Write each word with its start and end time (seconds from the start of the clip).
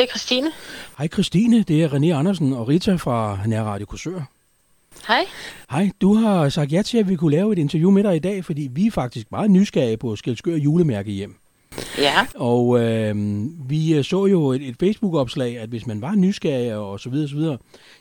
det 0.00 0.06
er 0.06 0.10
Christine. 0.10 0.50
Hej 0.98 1.08
Christine, 1.08 1.62
det 1.62 1.82
er 1.82 1.88
René 1.88 2.06
Andersen 2.06 2.52
og 2.52 2.68
Rita 2.68 2.94
fra 2.94 3.38
Nær 3.46 3.62
Radio 3.62 3.86
Kursør. 3.86 4.20
Hej. 5.08 5.26
Hej, 5.70 5.90
du 6.00 6.14
har 6.14 6.48
sagt 6.48 6.72
ja 6.72 6.82
til, 6.82 6.98
at 6.98 7.08
vi 7.08 7.16
kunne 7.16 7.30
lave 7.30 7.52
et 7.52 7.58
interview 7.58 7.90
med 7.90 8.04
dig 8.04 8.16
i 8.16 8.18
dag, 8.18 8.44
fordi 8.44 8.68
vi 8.72 8.86
er 8.86 8.90
faktisk 8.90 9.26
meget 9.30 9.50
nysgerrige 9.50 9.96
på 9.96 10.16
Skelskør 10.16 10.56
julemærke 10.56 11.10
hjem. 11.10 11.36
Ja. 11.98 12.26
Og 12.34 12.80
øh, 12.80 13.14
vi 13.70 14.02
så 14.02 14.26
jo 14.26 14.52
et, 14.52 14.68
et 14.68 14.76
Facebook-opslag, 14.80 15.58
at 15.58 15.68
hvis 15.68 15.86
man 15.86 16.00
var 16.00 16.14
nysgerrig 16.14 16.74
og 16.74 17.00
så 17.00 17.10
videre, 17.10 17.28
så 17.28 17.34
videre, 17.34 17.58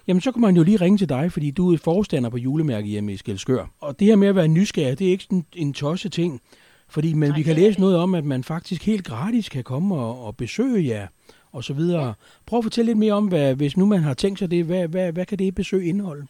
jamen 0.07 0.21
så 0.21 0.31
kunne 0.31 0.41
man 0.41 0.55
jo 0.55 0.63
lige 0.63 0.77
ringe 0.77 0.97
til 0.97 1.09
dig, 1.09 1.31
fordi 1.31 1.51
du 1.51 1.73
er 1.73 1.77
forstander 1.77 2.29
på 2.29 2.37
julemærke 2.37 2.87
hjemme 2.87 3.13
i 3.13 3.17
Skelskør. 3.17 3.65
Og 3.81 3.99
det 3.99 4.07
her 4.07 4.15
med 4.15 4.27
at 4.27 4.35
være 4.35 4.47
nysgerrig, 4.47 4.99
det 4.99 5.07
er 5.07 5.11
ikke 5.11 5.23
sådan 5.23 5.45
en 5.55 5.73
tosse 5.73 6.09
ting, 6.09 6.41
fordi 6.89 7.13
men 7.13 7.29
Nej, 7.29 7.37
vi 7.37 7.43
kan 7.43 7.55
læse 7.55 7.79
noget 7.79 7.97
om, 7.97 8.15
at 8.15 8.25
man 8.25 8.43
faktisk 8.43 8.85
helt 8.85 9.05
gratis 9.05 9.49
kan 9.49 9.63
komme 9.63 9.95
og, 9.95 10.25
og 10.25 10.35
besøge 10.37 10.87
jer 10.87 11.07
og 11.51 11.63
så 11.63 11.73
videre. 11.73 12.13
Prøv 12.45 12.59
at 12.59 12.65
fortælle 12.65 12.89
lidt 12.89 12.97
mere 12.97 13.13
om, 13.13 13.27
hvad, 13.27 13.55
hvis 13.55 13.77
nu 13.77 13.85
man 13.85 14.03
har 14.03 14.13
tænkt 14.13 14.39
sig 14.39 14.51
det, 14.51 14.65
hvad, 14.65 14.87
hvad, 14.87 15.11
hvad 15.11 15.25
kan 15.25 15.39
det 15.39 15.55
besøg 15.55 15.87
indeholde? 15.87 16.27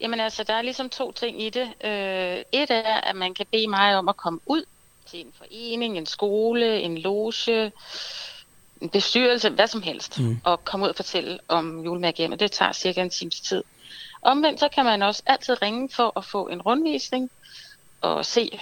Jamen 0.00 0.20
altså, 0.20 0.44
der 0.44 0.54
er 0.54 0.62
ligesom 0.62 0.88
to 0.88 1.12
ting 1.12 1.42
i 1.42 1.50
det. 1.50 1.68
Øh, 1.84 2.42
et 2.52 2.70
er, 2.70 3.00
at 3.00 3.16
man 3.16 3.34
kan 3.34 3.46
bede 3.52 3.68
mig 3.68 3.96
om 3.96 4.08
at 4.08 4.16
komme 4.16 4.40
ud 4.46 4.64
til 5.06 5.20
en 5.20 5.32
forening, 5.38 5.98
en 5.98 6.06
skole, 6.06 6.80
en 6.80 6.98
loge, 6.98 7.72
en 8.80 8.88
bestyrelse, 8.88 9.50
hvad 9.50 9.66
som 9.66 9.82
helst, 9.82 10.20
mm. 10.20 10.40
og 10.44 10.64
komme 10.64 10.84
ud 10.84 10.90
og 10.90 10.96
fortælle 10.96 11.38
om 11.48 11.84
julemærkehjemmet. 11.84 12.40
Det 12.40 12.52
tager 12.52 12.72
cirka 12.72 13.02
en 13.02 13.10
times 13.10 13.40
tid. 13.40 13.62
Omvendt 14.22 14.60
så 14.60 14.68
kan 14.68 14.84
man 14.84 15.02
også 15.02 15.22
altid 15.26 15.62
ringe 15.62 15.88
for 15.88 16.12
at 16.18 16.24
få 16.24 16.48
en 16.48 16.62
rundvisning 16.62 17.30
og 18.00 18.26
se, 18.26 18.60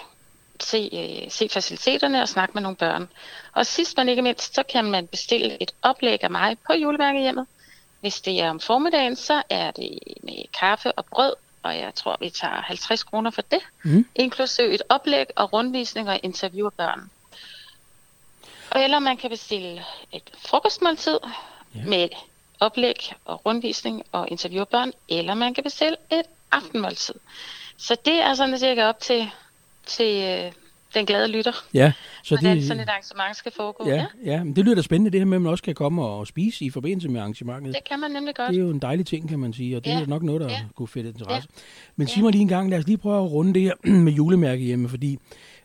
se, 0.60 0.90
øh, 0.92 1.30
se 1.30 1.48
faciliteterne 1.48 2.22
og 2.22 2.28
snakke 2.28 2.54
med 2.54 2.62
nogle 2.62 2.76
børn. 2.76 3.08
Og 3.52 3.66
sidst 3.66 3.96
men 3.96 4.08
ikke 4.08 4.22
mindst, 4.22 4.54
så 4.54 4.62
kan 4.62 4.84
man 4.84 5.06
bestille 5.06 5.62
et 5.62 5.70
oplæg 5.82 6.24
af 6.24 6.30
mig 6.30 6.56
på 6.66 6.72
julemærkehjemmet. 6.72 7.46
Hvis 8.00 8.20
det 8.20 8.40
er 8.40 8.50
om 8.50 8.60
formiddagen, 8.60 9.16
så 9.16 9.42
er 9.50 9.70
det 9.70 9.98
med 10.22 10.44
kaffe 10.60 10.92
og 10.92 11.04
brød, 11.04 11.32
og 11.62 11.76
jeg 11.78 11.94
tror, 11.94 12.16
vi 12.20 12.30
tager 12.30 12.60
50 12.62 13.02
kroner 13.02 13.30
for 13.30 13.42
det, 13.42 13.60
Mm. 13.82 14.06
inklusive 14.14 14.74
et 14.74 14.82
oplæg 14.88 15.26
og 15.36 15.52
rundvisning 15.52 16.08
og 16.08 16.20
interview 16.22 16.66
af 16.66 16.72
børn. 16.72 17.10
Eller 18.76 18.98
man 18.98 19.16
kan 19.16 19.30
bestille 19.30 19.84
et 20.12 20.22
frokostmåltid 20.38 21.18
ja. 21.74 21.84
med 21.84 22.08
oplæg 22.60 23.12
og 23.24 23.46
rundvisning 23.46 24.02
og 24.12 24.28
interview 24.30 24.60
af 24.60 24.68
børn, 24.68 24.92
eller 25.08 25.34
man 25.34 25.54
kan 25.54 25.64
bestille 25.64 25.96
et 26.12 26.26
aftenmåltid. 26.52 27.14
Så 27.76 27.96
det 28.04 28.14
er 28.20 28.34
sådan 28.34 28.58
cirka 28.58 28.84
op 28.84 29.00
til, 29.00 29.30
til 29.86 30.22
øh, 30.46 30.52
den 30.94 31.06
glade 31.06 31.28
lytter, 31.28 31.52
Ja, 31.74 31.92
så 32.22 32.36
hvordan 32.36 32.56
det, 32.56 32.66
sådan 32.66 32.82
et 32.82 32.88
arrangement 32.88 33.36
skal 33.36 33.52
foregå. 33.56 33.88
ja, 33.88 34.06
ja, 34.24 34.44
men 34.44 34.56
det 34.56 34.64
lyder 34.64 34.74
da 34.74 34.82
spændende, 34.82 35.10
det 35.10 35.20
her 35.20 35.24
med, 35.24 35.36
at 35.36 35.42
man 35.42 35.50
også 35.50 35.64
kan 35.64 35.74
komme 35.74 36.02
og 36.04 36.26
spise 36.26 36.64
i 36.64 36.70
forbindelse 36.70 37.08
med 37.08 37.20
arrangementet. 37.20 37.74
Det 37.74 37.84
kan 37.88 38.00
man 38.00 38.10
nemlig 38.10 38.34
godt. 38.34 38.48
Det 38.50 38.56
er 38.56 38.60
jo 38.62 38.70
en 38.70 38.78
dejlig 38.78 39.06
ting, 39.06 39.28
kan 39.28 39.38
man 39.38 39.52
sige, 39.52 39.76
og 39.76 39.84
det 39.84 39.90
Ja, 39.90 40.00
er 40.02 40.06
nok 40.06 40.22
noget, 40.22 40.40
der 40.40 40.48
ja. 40.50 40.60
kunne 40.76 40.88
fætte 40.88 41.10
interesse. 41.10 41.48
Men 41.96 42.06
sig 42.06 42.16
Ja. 42.16 42.22
mig 42.22 42.32
lige 42.32 42.42
en 42.42 42.48
gang, 42.48 42.70
lad 42.70 42.78
os 42.78 42.86
lige 42.86 42.98
prøve 42.98 43.24
at 43.24 43.30
runde 43.32 43.54
det 43.54 43.62
her 43.62 43.72
med 44.06 44.12
julemærke 44.12 44.62
hjemme, 44.64 44.88
fordi 44.88 45.18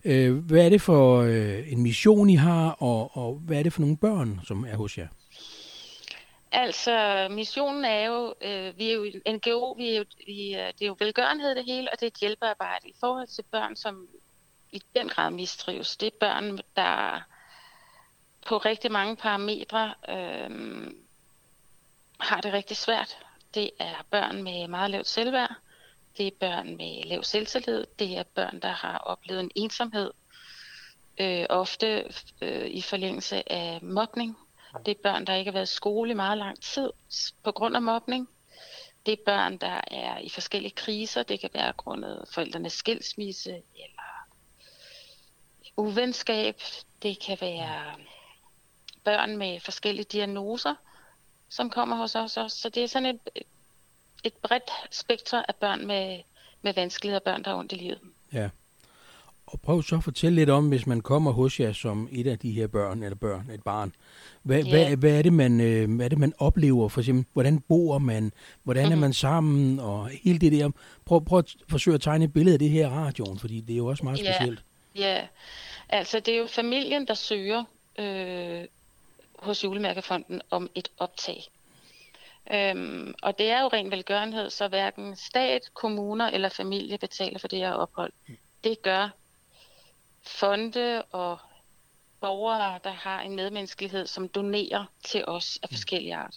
øh, 0.06 0.36
hvad 0.38 0.66
er 0.66 0.70
det 0.70 0.82
for 0.82 1.18
øh, 1.22 1.72
en 1.72 1.82
mission, 1.84 2.30
I 2.30 2.36
har, 2.36 2.70
og, 2.70 3.18
og 3.18 3.42
hvad 3.46 3.60
er 3.60 3.64
det 3.64 3.74
for 3.74 3.82
nogle 3.82 3.98
børn, 3.98 4.40
som 4.48 4.66
er 4.72 4.76
hos 4.78 4.98
jer? 4.98 5.08
Altså, 6.52 7.28
missionen 7.32 7.86
er 7.86 8.06
jo, 8.06 8.34
øh, 8.42 8.78
vi 8.78 8.90
er 8.90 8.94
jo 8.94 9.04
en 9.04 9.36
NGO, 9.36 9.72
vi 9.72 9.90
er 9.90 9.98
jo, 9.98 10.06
vi, 10.26 10.54
er, 10.54 10.72
det 10.72 10.82
er 10.82 10.88
jo 10.88 10.96
velgørenhed 11.00 11.56
det 11.56 11.66
hele, 11.66 11.92
og 11.92 12.00
det 12.00 12.06
er 12.06 12.12
et 12.12 12.20
hjælpearbejde 12.22 12.90
i 12.90 12.94
forhold 13.00 13.28
til 13.28 13.44
børn, 13.52 13.76
som 13.76 14.08
i 14.72 14.82
den 14.96 15.10
grad 15.10 15.32
mistrives. 15.32 15.98
Det 15.98 16.08
er 16.08 16.18
børn, 16.20 16.60
der 16.76 17.22
på 18.46 18.58
rigtig 18.58 18.92
mange 18.92 19.16
parametre 19.16 19.94
øh, 20.10 20.88
har 22.20 22.42
det 22.42 22.54
rigtig 22.54 22.78
svært. 22.78 23.18
Det 23.54 23.72
er 23.80 24.06
børn 24.12 24.44
med 24.44 24.68
meget 24.68 24.92
lavt 24.92 25.08
selvværd, 25.08 25.56
det 26.18 26.28
er 26.28 26.32
børn 26.40 26.78
med 26.78 27.04
lav 27.04 27.24
selvtillid, 27.24 27.86
det 28.00 28.18
er 28.18 28.24
børn, 28.24 28.60
der 28.60 28.72
har 28.72 28.98
oplevet 28.98 29.40
en 29.40 29.52
ensomhed, 29.56 30.12
øh, 31.20 31.46
ofte 31.50 32.14
øh, 32.42 32.68
i 32.68 32.82
forlængelse 32.82 33.52
af 33.52 33.80
mobning. 33.82 34.38
Det 34.86 34.98
er 34.98 35.02
børn, 35.04 35.26
der 35.26 35.36
ikke 35.36 35.52
har 35.52 35.54
været 35.54 35.70
i 35.70 35.76
skole 35.76 36.12
i 36.12 36.14
meget 36.14 36.38
lang 36.38 36.62
tid 36.62 36.90
på 37.44 37.52
grund 37.52 37.76
af 37.76 37.82
mobning. 37.82 38.30
Det 39.06 39.12
er 39.12 39.24
børn, 39.26 39.58
der 39.58 39.82
er 39.88 40.18
i 40.18 40.30
forskellige 40.30 40.76
kriser. 40.76 41.24
Det 41.24 41.40
kan 41.40 41.50
være 41.54 41.74
grundet 41.74 42.26
forældrenes 42.32 42.74
skilsmisse 42.74 43.52
eller 43.52 44.28
uvenskab. 45.78 46.62
Det 47.02 47.20
kan 47.20 47.38
være 47.42 47.96
børn 49.04 49.38
med 49.38 49.60
forskellige 49.60 50.06
diagnoser, 50.06 50.76
som 51.50 51.70
kommer 51.70 51.96
hos 51.96 52.16
os 52.16 52.38
også. 52.38 52.58
Så 52.58 52.70
det 52.70 52.84
er 52.84 52.88
sådan 52.88 53.06
et, 53.06 53.44
et 54.24 54.34
bredt 54.34 54.72
spektrum 54.92 55.44
af 55.48 55.56
børn 55.56 55.88
med, 55.88 56.22
med 56.62 56.74
vanskeligheder, 56.74 57.20
børn, 57.20 57.44
der 57.44 57.50
har 57.50 57.58
ondt 57.58 57.72
i 57.72 57.76
livet. 57.76 58.00
Ja. 58.34 58.50
Og 59.52 59.62
prøv 59.62 59.84
så 59.84 59.96
at 59.96 60.04
fortælle 60.04 60.36
lidt 60.36 60.50
om, 60.50 60.68
hvis 60.70 60.88
man 60.88 61.02
kommer 61.02 61.32
hos 61.32 61.60
jer 61.60 61.74
som 61.74 62.10
et 62.12 62.28
af 62.28 62.40
de 62.40 62.52
her 62.52 62.68
børn, 62.68 63.04
eller 63.04 63.16
børn, 63.16 63.50
et 63.54 63.64
barn. 63.64 63.94
Hvad, 64.44 64.64
Ja. 64.64 64.70
hvad, 64.70 64.98
hvad, 64.98 65.18
er, 65.18 65.22
det, 65.22 65.34
man, 65.34 65.62
øh, 65.62 65.96
hvad 65.96 66.06
er 66.06 66.10
det, 66.10 66.18
man 66.18 66.34
oplever? 66.38 66.90
For 66.90 67.02
eksempel, 67.02 67.26
hvordan 67.34 67.60
bor 67.60 67.98
man? 67.98 68.32
Hvordan 68.64 68.86
er 68.86 68.90
Mhm. 68.90 69.00
man 69.00 69.14
sammen? 69.14 69.80
Og 69.80 70.08
hele 70.24 70.40
det 70.40 70.52
der. 70.52 70.70
Prøv, 71.06 71.26
prøv 71.26 71.40
at 71.40 71.56
forsøge 71.70 71.96
at 71.96 72.02
tegne 72.02 72.26
et 72.26 72.34
billede 72.34 72.54
af 72.54 72.60
det 72.60 72.70
her 72.70 72.90
radioen, 72.90 73.40
fordi 73.40 73.62
det 73.62 73.74
er 73.74 73.78
jo 73.78 73.86
også 73.86 74.04
meget 74.04 74.20
Ja. 74.24 74.34
specielt. 74.34 74.60
Ja, 74.96 75.28
altså 75.90 76.20
det 76.20 76.34
er 76.34 76.38
jo 76.38 76.48
familien, 76.48 77.08
der 77.08 77.14
søger 77.14 77.64
øh, 78.00 78.66
hos 79.40 79.64
Julemærkefonden 79.64 80.42
om 80.52 80.70
et 80.76 80.88
optag. 80.98 81.44
Øhm, 82.54 83.14
og 83.24 83.40
det 83.40 83.50
er 83.50 83.62
jo 83.62 83.68
ren 83.68 83.92
velgørenhed, 83.92 84.50
så 84.50 84.68
hverken 84.68 85.16
stat, 85.16 85.62
kommuner 85.74 86.30
eller 86.30 86.50
familie 86.50 86.98
betaler 86.98 87.40
for 87.40 87.48
det 87.48 87.60
her 87.60 87.72
ophold. 87.72 88.12
Det 88.64 88.82
gør 88.82 89.10
fonde 90.30 91.02
og 91.02 91.38
borgere, 92.22 92.80
der 92.84 92.92
har 92.92 93.22
en 93.22 93.36
medmenneskelighed, 93.36 94.08
som 94.08 94.28
donerer 94.28 94.86
til 95.04 95.26
os 95.28 95.60
af 95.64 95.70
forskellige 95.70 96.16
art. 96.16 96.36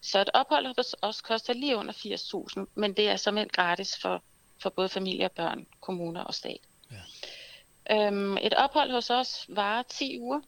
Så 0.00 0.20
et 0.20 0.30
ophold 0.34 0.76
hos 0.76 0.94
os 1.02 1.20
koster 1.20 1.52
lige 1.52 1.76
under 1.76 1.92
80.000, 1.92 2.66
men 2.74 2.92
det 2.92 3.08
er 3.08 3.16
som 3.16 3.38
gratis 3.52 3.98
for, 3.98 4.22
for 4.62 4.70
både 4.70 4.88
familie 4.88 5.24
og 5.24 5.32
børn, 5.32 5.66
kommuner 5.80 6.24
og 6.24 6.34
stat. 6.34 6.60
Øhm, 7.90 8.36
et 8.36 8.54
ophold 8.54 8.90
hos 8.90 9.10
os 9.10 9.46
varer 9.48 9.82
10 9.82 10.20
uger. 10.20 10.40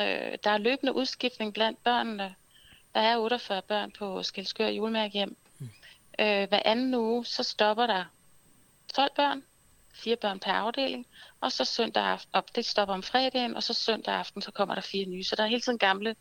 Øh, 0.00 0.38
der 0.44 0.50
er 0.50 0.58
løbende 0.58 0.94
udskiftning 0.94 1.54
blandt 1.54 1.84
børnene. 1.84 2.34
Der 2.94 3.00
er 3.00 3.18
48 3.18 3.62
børn 3.62 3.90
på 3.90 4.22
Skelskør 4.22 4.68
julemærkehjem. 4.68 5.36
Øh, 6.18 6.48
hver 6.48 6.62
anden 6.64 6.94
uge, 6.94 7.26
så 7.26 7.42
stopper 7.42 7.86
der 7.86 8.04
12 8.94 9.10
børn, 9.16 9.44
fire 9.94 10.16
børn 10.16 10.38
per 10.38 10.52
afdeling, 10.52 11.06
og 11.40 11.52
så 11.52 11.64
søndag 11.64 12.02
aften, 12.04 12.30
og 12.34 12.44
det 12.54 12.66
stopper 12.66 12.94
om 12.94 13.02
fredagen, 13.02 13.56
og 13.56 13.62
så 13.62 13.72
søndag 13.72 14.14
aften, 14.14 14.42
så 14.42 14.50
kommer 14.50 14.74
der 14.74 14.82
fire 14.82 15.06
nye. 15.06 15.24
Så 15.24 15.36
der 15.36 15.42
er 15.42 15.46
hele 15.46 15.60
tiden 15.60 15.78
gamle 15.78 16.16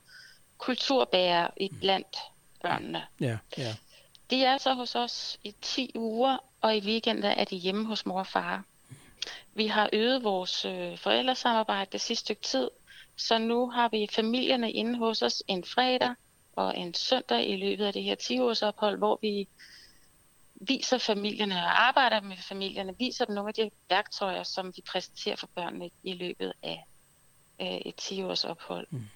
kulturbærere 0.57 1.49
i 1.57 1.69
blandt 1.79 2.17
børnene. 2.61 3.05
Ja, 3.19 3.37
ja. 3.57 3.75
De 4.29 4.43
er 4.43 4.57
så 4.57 4.73
hos 4.73 4.95
os 4.95 5.39
i 5.43 5.55
10 5.61 5.91
uger, 5.95 6.37
og 6.61 6.77
i 6.77 6.79
weekender 6.79 7.29
er 7.29 7.43
de 7.43 7.55
hjemme 7.55 7.85
hos 7.85 8.05
mor 8.05 8.19
og 8.19 8.27
far. 8.27 8.63
Vi 9.53 9.67
har 9.67 9.89
øget 9.93 10.23
vores 10.23 10.65
øh, 10.65 10.97
forældresamarbejde 10.97 11.89
det 11.91 12.01
sidste 12.01 12.25
stykke 12.25 12.41
tid, 12.41 12.69
så 13.15 13.37
nu 13.37 13.69
har 13.69 13.89
vi 13.89 14.07
familierne 14.11 14.71
inde 14.71 14.97
hos 14.97 15.21
os 15.21 15.43
en 15.47 15.63
fredag 15.63 16.15
og 16.55 16.77
en 16.77 16.93
søndag 16.93 17.49
i 17.49 17.55
løbet 17.55 17.85
af 17.85 17.93
det 17.93 18.03
her 18.03 18.15
10-års 18.15 18.61
ophold, 18.61 18.97
hvor 18.97 19.19
vi 19.21 19.47
viser 20.67 20.97
familierne 20.97 21.55
og 21.55 21.87
arbejder 21.87 22.21
med 22.21 22.37
familierne, 22.37 22.95
viser 22.99 23.25
dem 23.25 23.35
nogle 23.35 23.47
af 23.47 23.53
de 23.53 23.71
værktøjer, 23.89 24.43
som 24.43 24.73
vi 24.75 24.81
præsenterer 24.87 25.35
for 25.35 25.47
børnene 25.55 25.89
i 26.03 26.13
løbet 26.13 26.53
af 26.63 26.85
øh, 27.61 27.67
et 27.67 28.01
10-års 28.01 28.43
ophold. 28.43 28.87
Mm. 28.89 29.07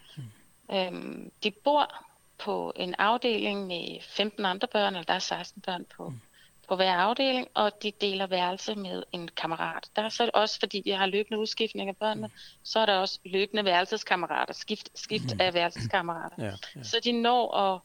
Øhm, 0.72 1.32
de 1.44 1.52
bor 1.52 2.06
på 2.38 2.74
en 2.76 2.96
afdeling 2.98 3.68
med 3.68 4.02
15 4.02 4.46
andre 4.46 4.68
børn, 4.68 4.94
eller 4.94 5.06
der 5.06 5.14
er 5.14 5.20
16 5.20 5.62
børn 5.62 5.86
på, 5.98 6.10
mm. 6.10 6.20
på 6.68 6.76
hver 6.76 6.94
afdeling, 6.94 7.48
og 7.54 7.84
de 7.84 7.92
deler 8.02 8.28
værelse 8.28 8.76
med 8.76 9.04
en 9.12 9.28
kammerat. 9.28 9.90
Der 9.96 10.02
er 10.02 10.10
så 10.10 10.30
også, 10.34 10.60
fordi 10.60 10.82
vi 10.86 10.92
har 10.92 11.06
løbende 11.06 11.40
udskiftning 11.40 11.90
af 11.90 11.98
børnene, 11.98 12.28
mm. 12.28 12.34
så 12.64 12.80
er 12.80 12.86
der 12.86 12.98
også 12.98 13.20
løbende 13.26 13.66
værelseskammerater, 13.66 14.54
skift, 14.54 14.90
skift 14.96 15.34
mm. 15.34 15.42
af 15.42 15.54
værelseskammerater. 15.54 16.46
ja, 16.46 16.54
ja. 16.76 16.84
Så 16.84 17.00
de 17.04 17.12
når 17.12 17.56
at, 17.56 17.82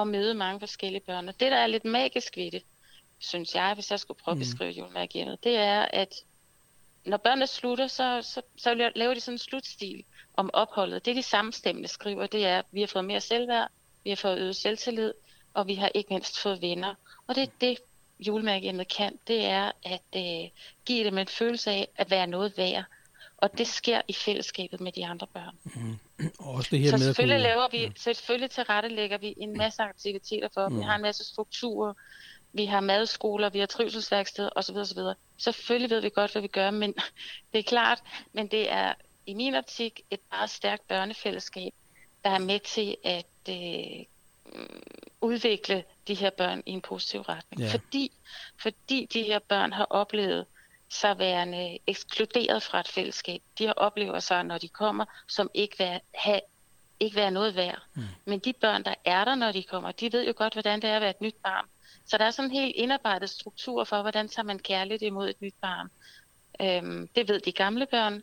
at 0.00 0.08
møde 0.08 0.34
mange 0.34 0.60
forskellige 0.60 1.02
børn. 1.06 1.28
Og 1.28 1.40
det, 1.40 1.52
der 1.52 1.58
er 1.58 1.66
lidt 1.66 1.84
magisk 1.84 2.36
ved 2.36 2.50
det, 2.50 2.62
synes 3.20 3.54
jeg, 3.54 3.74
hvis 3.74 3.90
jeg 3.90 4.00
skulle 4.00 4.18
prøve 4.18 4.32
at 4.32 4.38
beskrive 4.38 4.70
julemærkehjemmet, 4.70 5.44
det 5.44 5.56
er, 5.56 5.80
at 5.92 6.14
når 7.04 7.16
børnene 7.16 7.46
slutter, 7.46 7.86
så, 7.86 8.22
så, 8.22 8.42
så 8.56 8.90
laver 8.94 9.14
de 9.14 9.20
sådan 9.20 9.34
en 9.34 9.38
slutstil 9.38 10.04
om 10.36 10.50
opholdet. 10.52 11.04
Det, 11.04 11.16
de 11.16 11.22
samstemmende 11.22 11.88
skriver, 11.88 12.26
det 12.26 12.46
er, 12.46 12.58
at 12.58 12.64
vi 12.72 12.80
har 12.80 12.86
fået 12.86 13.04
mere 13.04 13.20
selvværd, 13.20 13.68
vi 14.04 14.10
har 14.10 14.16
fået 14.16 14.38
øget 14.38 14.56
selvtillid, 14.56 15.12
og 15.54 15.66
vi 15.66 15.74
har 15.74 15.90
ikke 15.94 16.12
mindst 16.12 16.38
fået 16.38 16.62
venner. 16.62 16.94
Og 17.26 17.34
det 17.34 17.42
er 17.42 17.50
det, 17.60 17.78
julemærkehjemmet 18.26 18.88
kan, 18.88 19.18
det 19.26 19.44
er 19.44 19.72
at 19.82 20.02
øh, 20.16 20.50
give 20.84 21.04
dem 21.04 21.18
en 21.18 21.28
følelse 21.28 21.70
af 21.70 21.88
at 21.96 22.10
være 22.10 22.26
noget 22.26 22.52
værd. 22.56 22.84
Og 23.36 23.58
det 23.58 23.66
sker 23.66 24.00
i 24.08 24.12
fællesskabet 24.12 24.80
med 24.80 24.92
de 24.92 25.06
andre 25.06 25.26
børn. 25.26 25.56
Mm. 25.64 25.98
Og 26.38 26.54
også 26.54 26.68
det 26.70 26.78
her 26.78 26.90
så 26.90 26.96
med 26.96 27.04
selvfølgelig, 27.04 27.36
kunne, 27.36 27.42
laver 27.42 27.68
vi, 27.70 27.78
ja. 27.78 27.90
selvfølgelig 27.96 28.50
tilrettelægger 28.50 29.18
vi 29.18 29.34
en 29.36 29.58
masse 29.58 29.82
aktiviteter 29.82 30.48
for. 30.54 30.68
Mm. 30.68 30.78
Vi 30.78 30.82
har 30.82 30.94
en 30.94 31.02
masse 31.02 31.24
strukturer. 31.24 31.94
Vi 32.52 32.64
har 32.64 32.80
madskoler, 32.80 33.50
vi 33.50 33.58
har 33.58 33.66
trivselsværksted 33.66 34.48
osv. 34.56 34.76
osv. 34.76 34.98
Selvfølgelig 35.38 35.90
ved 35.90 36.00
vi 36.00 36.08
godt, 36.08 36.32
hvad 36.32 36.42
vi 36.42 36.48
gør, 36.48 36.70
men 36.70 36.94
det 37.52 37.58
er 37.58 37.62
klart, 37.62 38.02
men 38.32 38.46
det 38.46 38.72
er 38.72 38.94
i 39.26 39.34
min 39.34 39.54
optik 39.54 40.00
et 40.10 40.20
meget 40.30 40.50
stærkt 40.50 40.88
børnefællesskab, 40.88 41.72
der 42.24 42.30
er 42.30 42.38
med 42.38 42.60
til 42.60 42.96
at 43.04 43.26
øh, 43.48 44.04
udvikle 45.20 45.84
de 46.08 46.14
her 46.14 46.30
børn 46.30 46.62
i 46.66 46.70
en 46.70 46.80
positiv 46.80 47.20
retning. 47.20 47.62
Ja. 47.62 47.72
Fordi, 47.72 48.12
fordi 48.62 49.08
de 49.12 49.22
her 49.22 49.38
børn 49.38 49.72
har 49.72 49.84
oplevet 49.84 50.46
sig 50.88 51.18
værende 51.18 51.78
ekskluderet 51.86 52.62
fra 52.62 52.80
et 52.80 52.88
fællesskab. 52.88 53.42
De 53.58 53.66
har 53.66 53.72
oplevet 53.72 54.22
sig, 54.22 54.44
når 54.44 54.58
de 54.58 54.68
kommer, 54.68 55.04
som 55.28 55.50
ikke 55.54 55.78
være, 55.78 56.00
have, 56.14 56.40
ikke 57.00 57.16
være 57.16 57.30
noget 57.30 57.56
værd. 57.56 57.82
Mm. 57.94 58.02
Men 58.24 58.38
de 58.38 58.52
børn, 58.52 58.84
der 58.84 58.94
er 59.04 59.24
der, 59.24 59.34
når 59.34 59.52
de 59.52 59.62
kommer, 59.62 59.92
de 59.92 60.12
ved 60.12 60.26
jo 60.26 60.32
godt, 60.36 60.52
hvordan 60.52 60.82
det 60.82 60.90
er 60.90 60.96
at 60.96 61.00
være 61.00 61.10
et 61.10 61.20
nyt 61.20 61.36
barn. 61.42 61.66
Så 62.06 62.18
der 62.18 62.24
er 62.24 62.30
sådan 62.30 62.50
en 62.50 62.56
helt 62.56 62.76
indarbejdet 62.76 63.30
struktur 63.30 63.84
for, 63.84 64.02
hvordan 64.02 64.28
tager 64.28 64.46
man 64.46 64.58
kærligt 64.58 65.02
imod 65.02 65.28
et 65.28 65.42
nyt 65.42 65.54
barn. 65.60 65.88
Øhm, 66.60 67.08
det 67.08 67.28
ved 67.28 67.40
de 67.40 67.52
gamle 67.52 67.86
børn, 67.86 68.22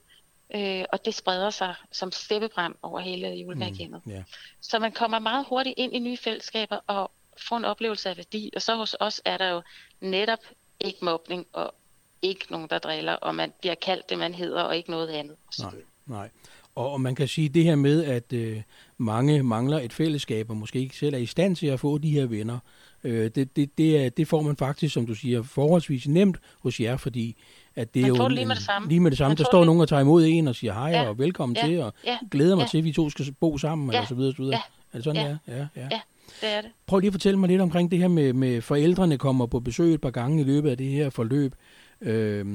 øh, 0.55 0.85
og 0.91 1.05
det 1.05 1.15
spreder 1.15 1.49
sig 1.49 1.75
som 1.91 2.11
steppebrand 2.11 2.75
over 2.81 2.99
hele 2.99 3.29
julemærkhjemmet. 3.29 4.01
Mm, 4.05 4.11
yeah. 4.11 4.23
Så 4.61 4.79
man 4.79 4.91
kommer 4.91 5.19
meget 5.19 5.45
hurtigt 5.49 5.73
ind 5.77 5.95
i 5.95 5.99
nye 5.99 6.17
fællesskaber 6.17 6.79
og 6.87 7.11
får 7.37 7.57
en 7.57 7.65
oplevelse 7.65 8.09
af 8.09 8.17
værdi. 8.17 8.51
Og 8.55 8.61
så 8.61 8.75
hos 8.75 8.95
os 8.99 9.21
er 9.25 9.37
der 9.37 9.49
jo 9.49 9.61
netop 9.99 10.39
ikke 10.79 11.05
mobning 11.05 11.47
og 11.53 11.73
ikke 12.21 12.45
nogen, 12.49 12.69
der 12.69 12.79
driller, 12.79 13.13
og 13.13 13.35
man 13.35 13.53
bliver 13.59 13.75
kaldt 13.75 14.09
det, 14.09 14.17
man 14.17 14.33
hedder, 14.33 14.61
og 14.61 14.77
ikke 14.77 14.91
noget 14.91 15.09
andet. 15.09 15.35
Nej, 15.59 15.71
nej. 16.05 16.29
Og, 16.77 16.91
og 16.91 17.01
man 17.01 17.15
kan 17.15 17.27
sige 17.27 17.49
det 17.49 17.63
her 17.63 17.75
med, 17.75 18.03
at 18.03 18.33
øh, 18.33 18.61
mange 18.97 19.43
mangler 19.43 19.79
et 19.79 19.93
fællesskab, 19.93 20.49
og 20.49 20.57
måske 20.57 20.79
ikke 20.79 20.95
selv 20.95 21.13
er 21.13 21.17
i 21.17 21.25
stand 21.25 21.55
til 21.55 21.67
at 21.67 21.79
få 21.79 21.97
de 21.97 22.09
her 22.09 22.25
venner. 22.25 22.59
Øh, 23.03 23.31
det, 23.35 23.55
det, 23.55 23.77
det, 23.77 24.05
er, 24.05 24.09
det 24.09 24.27
får 24.27 24.41
man 24.41 24.55
faktisk, 24.55 24.93
som 24.93 25.05
du 25.05 25.13
siger, 25.13 25.43
forholdsvis 25.43 26.07
nemt 26.07 26.37
hos 26.59 26.79
jer, 26.79 26.97
fordi 26.97 27.35
at 27.75 27.93
det 27.93 28.01
man 28.01 28.11
er 28.11 28.15
jo 28.15 28.27
lige 28.27 28.45
med 28.45 28.55
det 28.55 28.63
samme. 28.63 28.89
Lige 28.89 28.99
med 28.99 29.11
det 29.11 29.17
samme. 29.17 29.35
Der 29.35 29.43
står 29.43 29.65
nogen 29.65 29.81
og 29.81 29.87
tager 29.87 30.01
imod 30.01 30.25
en 30.25 30.47
og 30.47 30.55
siger 30.55 30.73
hej 30.73 30.89
ja. 30.89 31.07
og 31.07 31.19
velkommen 31.19 31.55
ja. 31.55 31.67
til, 31.67 31.81
og 31.81 31.93
ja. 32.05 32.17
glæder 32.31 32.55
mig 32.55 32.63
ja. 32.63 32.67
til, 32.67 32.77
at 32.77 32.83
vi 32.83 32.91
to 32.91 33.09
skal 33.09 33.25
bo 33.39 33.57
sammen, 33.57 33.91
ja. 33.91 34.01
og 34.01 34.07
så 34.07 34.15
videre, 34.15 34.33
så 34.33 34.41
videre. 34.41 34.55
Ja. 34.55 34.61
Er 34.93 34.97
det 34.97 35.03
sådan, 35.03 35.21
ja. 35.21 35.29
det 35.29 35.39
er? 35.45 35.67
Ja, 35.75 35.81
ja. 35.81 35.87
ja, 35.91 35.99
det 36.41 36.57
er 36.57 36.61
det. 36.61 36.71
Prøv 36.87 36.99
lige 36.99 37.07
at 37.07 37.13
fortælle 37.13 37.39
mig 37.39 37.49
lidt 37.49 37.61
omkring 37.61 37.91
det 37.91 37.99
her 37.99 38.07
med, 38.07 38.33
med 38.33 38.61
forældrene 38.61 39.17
kommer 39.17 39.45
på 39.45 39.59
besøg 39.59 39.93
et 39.93 40.01
par 40.01 40.11
gange 40.11 40.41
i 40.41 40.43
løbet 40.43 40.69
af 40.69 40.77
det 40.77 40.87
her 40.87 41.09
forløb. 41.09 41.55
Øh, 42.01 42.45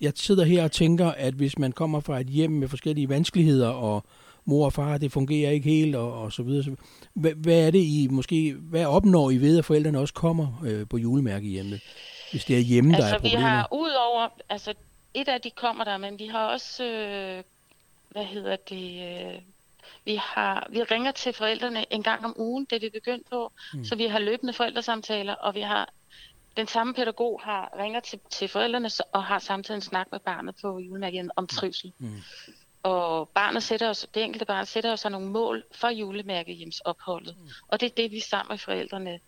jeg 0.00 0.12
sidder 0.14 0.44
her 0.44 0.64
og 0.64 0.72
tænker, 0.72 1.10
at 1.10 1.34
hvis 1.34 1.58
man 1.58 1.72
kommer 1.72 2.00
fra 2.00 2.20
et 2.20 2.26
hjem 2.26 2.50
med 2.50 2.68
forskellige 2.68 3.08
vanskeligheder, 3.08 3.68
og 3.68 4.04
mor 4.44 4.64
og 4.64 4.72
far, 4.72 4.98
det 4.98 5.12
fungerer 5.12 5.50
ikke 5.50 5.70
helt, 5.70 5.96
og, 5.96 6.22
og 6.22 6.32
så 6.32 6.42
videre. 6.42 6.64
Så, 6.64 6.76
hvad, 7.14 7.32
hvad 7.34 7.66
er 7.66 7.70
det 7.70 7.78
I 7.78 8.08
måske, 8.10 8.54
hvad 8.58 8.86
opnår 8.86 9.30
I 9.30 9.36
ved, 9.36 9.58
at 9.58 9.64
forældrene 9.64 9.98
også 9.98 10.14
kommer 10.14 10.62
øh, 10.66 10.88
på 10.88 10.96
julemærkehjemmet? 10.98 11.80
Hvis 12.30 12.44
det 12.44 12.56
er 12.56 12.60
hjemme, 12.60 12.94
altså, 12.94 13.08
der 13.08 13.14
er 13.14 13.18
problemer. 13.18 13.38
vi 13.38 13.42
har 13.42 13.68
udover, 13.72 14.28
altså 14.48 14.74
et 15.14 15.28
af 15.28 15.40
de 15.40 15.50
kommer 15.50 15.84
der, 15.84 15.98
men 15.98 16.18
vi 16.18 16.26
har 16.26 16.46
også, 16.46 16.84
øh, 16.84 17.42
hvad 18.10 18.24
hedder 18.24 18.56
det, 18.56 19.02
øh, 19.08 19.40
vi, 20.04 20.14
har, 20.14 20.66
vi 20.70 20.82
ringer 20.82 21.12
til 21.12 21.32
forældrene 21.32 21.92
en 21.92 22.02
gang 22.02 22.24
om 22.24 22.34
ugen, 22.38 22.66
det 22.70 22.76
er 22.76 22.80
vi 22.80 22.90
begyndt 22.90 23.30
på, 23.30 23.52
mm. 23.74 23.84
så 23.84 23.96
vi 23.96 24.06
har 24.06 24.18
løbende 24.18 24.52
forældresamtaler, 24.52 25.34
og 25.34 25.54
vi 25.54 25.60
har 25.60 25.88
den 26.56 26.66
samme 26.66 26.94
pædagog 26.94 27.40
har 27.44 27.72
ringer 27.78 28.00
til, 28.00 28.20
til 28.30 28.48
forældrene 28.48 28.90
og 29.12 29.24
har 29.24 29.38
samtidig 29.38 29.76
en 29.76 29.82
snak 29.82 30.06
med 30.12 30.20
barnet 30.20 30.54
på 30.62 30.78
julemærket 30.78 31.30
om 31.36 31.46
trivsel. 31.46 31.92
Mm. 31.98 32.22
Og 32.82 33.28
barnet 33.28 33.62
sætter 33.62 33.88
os, 33.88 34.06
det 34.14 34.24
enkelte 34.24 34.44
barn 34.44 34.66
sætter 34.66 34.92
os 34.92 35.04
nogle 35.04 35.28
mål 35.28 35.64
for 35.72 35.88
julemærkehjemsopholdet. 35.88 37.36
Mm. 37.38 37.48
Og 37.68 37.80
det 37.80 37.86
er 37.86 37.94
det, 37.96 38.10
vi 38.10 38.20
sammen 38.20 38.52
med 38.52 38.58
forældrene 38.58 39.20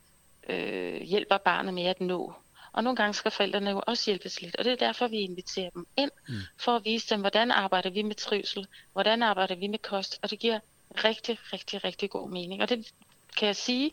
øh, 0.49 1.03
hjælper 1.03 1.39
barnet 1.39 1.75
med 1.75 1.85
at 1.85 2.01
nå. 2.01 2.35
Og 2.73 2.85
nogle 2.85 2.97
gange 2.97 3.15
skal 3.15 3.31
forældrene 3.31 3.71
jo 3.71 3.83
også 3.87 4.11
hjælpes 4.11 4.43
lidt, 4.43 4.57
og 4.57 4.65
det 4.65 4.73
er 4.73 4.77
derfor, 4.77 5.09
vi 5.09 5.17
inviterer 5.17 5.71
dem 5.71 5.87
ind, 5.97 6.11
mm. 6.29 6.35
for 6.59 6.77
at 6.77 6.85
vise 6.85 7.15
dem, 7.15 7.21
hvordan 7.21 7.51
arbejder 7.51 7.91
vi 7.91 8.03
med 8.03 8.15
trivsel, 8.15 8.67
hvordan 8.93 9.23
arbejder 9.23 9.55
vi 9.55 9.67
med 9.67 9.79
kost, 9.79 10.19
og 10.23 10.31
det 10.31 10.39
giver 10.39 10.59
rigtig, 11.05 11.39
rigtig, 11.53 11.85
rigtig 11.85 12.11
god 12.11 12.31
mening. 12.31 12.63
Og 12.63 12.69
det 12.69 12.93
kan 13.37 13.47
jeg 13.47 13.57
sige, 13.57 13.91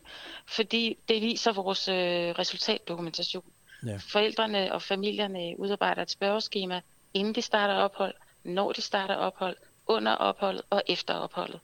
fordi 0.47 0.97
det 1.09 1.21
viser 1.21 1.51
vores 1.51 1.87
øh, 1.87 1.95
resultatdokumentation. 2.39 3.43
Ja. 3.85 3.97
Forældrene 4.11 4.73
og 4.73 4.81
familierne 4.81 5.55
udarbejder 5.57 6.01
et 6.01 6.11
spørgeskema, 6.11 6.81
inden 7.13 7.35
de 7.35 7.41
starter 7.41 7.73
ophold, 7.73 8.13
når 8.43 8.71
de 8.71 8.81
starter 8.81 9.15
ophold, 9.15 9.55
under 9.87 10.11
opholdet 10.11 10.61
og 10.69 10.83
efter 10.87 11.13
opholdet. 11.13 11.59